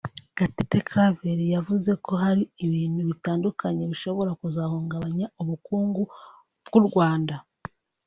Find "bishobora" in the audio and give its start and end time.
3.91-4.31